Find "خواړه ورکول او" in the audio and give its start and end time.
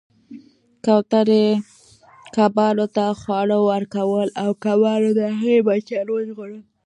3.19-4.49